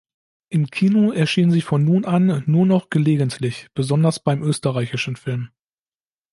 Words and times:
Im 0.49 0.65
Kino 0.71 1.11
erschien 1.11 1.51
sie 1.51 1.61
von 1.61 1.85
nun 1.85 2.05
an 2.05 2.41
nur 2.47 2.65
noch 2.65 2.89
gelegentlich, 2.89 3.67
besonders 3.75 4.19
beim 4.19 4.41
österreichischen 4.41 5.15
Film. 5.15 5.49